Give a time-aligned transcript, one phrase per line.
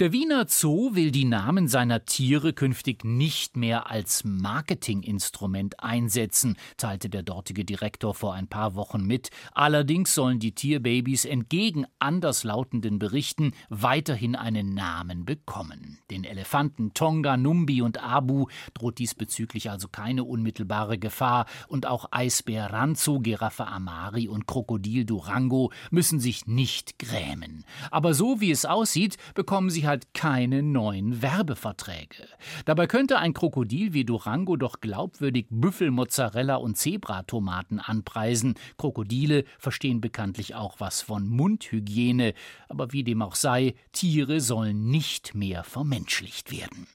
[0.00, 7.10] Der Wiener Zoo will die Namen seiner Tiere künftig nicht mehr als Marketinginstrument einsetzen, teilte
[7.10, 9.28] der dortige Direktor vor ein paar Wochen mit.
[9.52, 15.98] Allerdings sollen die Tierbabys entgegen anderslautenden Berichten weiterhin einen Namen bekommen.
[16.10, 22.72] Den Elefanten Tonga, Numbi und Abu droht diesbezüglich also keine unmittelbare Gefahr und auch Eisbär
[22.72, 27.66] Ranzo, Giraffe Amari und Krokodil Durango müssen sich nicht grämen.
[27.90, 32.28] Aber so wie es aussieht, bekommen sie halt keine neuen Werbeverträge.
[32.64, 38.54] Dabei könnte ein Krokodil wie Durango doch glaubwürdig Büffelmozzarella und Zebratomaten anpreisen.
[38.78, 42.34] Krokodile verstehen bekanntlich auch was von Mundhygiene,
[42.68, 46.86] aber wie dem auch sei, Tiere sollen nicht mehr vermenschlicht werden.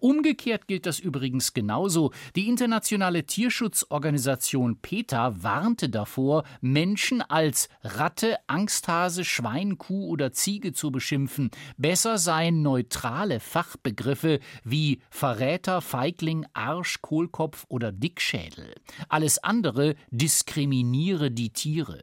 [0.00, 2.12] Umgekehrt gilt das übrigens genauso.
[2.36, 10.90] Die internationale Tierschutzorganisation PETA warnte davor, Menschen als Ratte, Angsthase, Schwein, Kuh oder Ziege zu
[10.90, 11.50] beschimpfen.
[11.76, 18.74] Besser seien neutrale Fachbegriffe wie Verräter, Feigling, Arsch, Kohlkopf oder Dickschädel.
[19.08, 22.02] Alles andere diskriminiere die Tiere.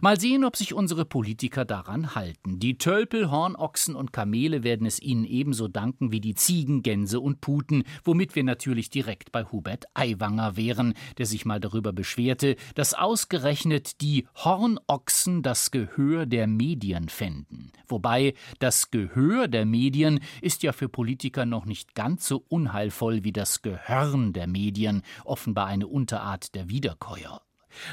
[0.00, 2.58] Mal sehen, ob sich unsere Politiker daran halten.
[2.58, 7.40] Die Tölpel, Hornochsen und Kamele werden es ihnen ebenso danken wie die Ziegen, Gänse und
[7.40, 12.94] Puten, womit wir natürlich direkt bei Hubert Aiwanger wären, der sich mal darüber beschwerte, dass
[12.94, 17.72] ausgerechnet die Hornochsen das Gehör der Medien fänden.
[17.86, 23.32] Wobei das Gehör der Medien ist ja für Politiker noch nicht ganz so unheilvoll wie
[23.32, 27.40] das Gehörn der Medien, offenbar eine Unterart der Wiederkäuer.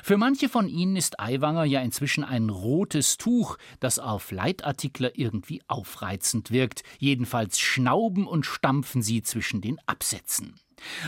[0.03, 5.61] Für manche von ihnen ist Aiwanger ja inzwischen ein rotes Tuch, das auf Leitartikler irgendwie
[5.67, 6.83] aufreizend wirkt.
[6.99, 10.55] Jedenfalls schnauben und stampfen sie zwischen den Absätzen.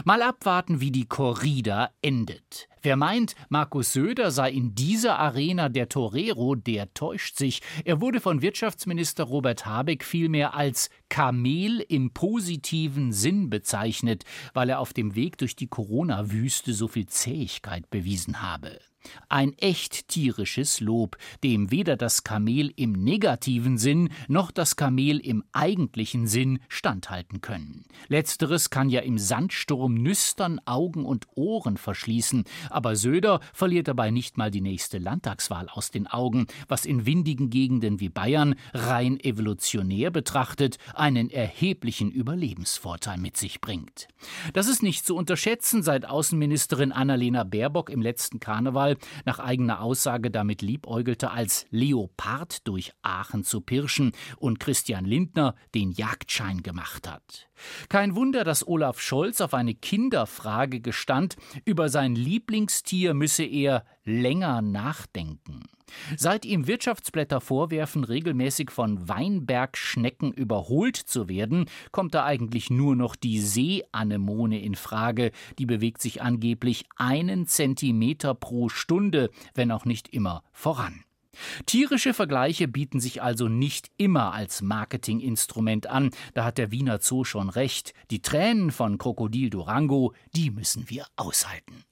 [0.05, 2.67] Mal abwarten, wie die Corrida endet.
[2.81, 7.61] Wer meint, Markus Söder sei in dieser Arena der Torero, der täuscht sich.
[7.85, 14.80] Er wurde von Wirtschaftsminister Robert Habeck vielmehr als Kamel im positiven Sinn bezeichnet, weil er
[14.80, 18.80] auf dem Weg durch die Corona-Wüste so viel Zähigkeit bewiesen habe.
[19.30, 25.43] Ein echt tierisches Lob, dem weder das Kamel im negativen Sinn noch das Kamel im
[25.52, 27.86] eigentlichen Sinn standhalten können.
[28.08, 34.37] Letzteres kann ja im Sandsturm nüstern Augen und Ohren verschließen, aber Söder verliert dabei nicht
[34.37, 40.11] mal die nächste Landtagswahl aus den Augen, was in windigen Gegenden wie Bayern rein evolutionär
[40.11, 44.08] betrachtet einen erheblichen Überlebensvorteil mit sich bringt.
[44.53, 48.92] Das ist nicht zu unterschätzen, seit Außenministerin Annalena Baerbock im letzten Karneval
[49.26, 55.92] nach eigener Aussage damit liebäugelte, als Leopard durch Aachen zu pirschen und Christian Lindner den
[55.92, 57.48] Jagdschein gemacht hat.
[57.89, 64.61] Kein Wunder, dass Olaf Scholz auf eine Kinderfrage gestand, über sein Lieblingstier müsse er länger
[64.61, 65.64] nachdenken.
[66.17, 73.15] Seit ihm Wirtschaftsblätter vorwerfen, regelmäßig von Weinbergschnecken überholt zu werden, kommt da eigentlich nur noch
[73.15, 75.31] die Seeanemone in Frage.
[75.59, 81.04] Die bewegt sich angeblich einen Zentimeter pro Stunde, wenn auch nicht immer voran.
[81.65, 87.23] Tierische Vergleiche bieten sich also nicht immer als Marketinginstrument an, da hat der Wiener Zoo
[87.23, 87.93] schon recht.
[88.11, 91.83] Die Tränen von Krokodil Durango, die müssen wir aushalten.